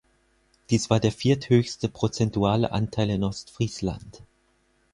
[0.71, 4.23] Dies war der vierthöchste prozentuale Anteil in Ostfriesland.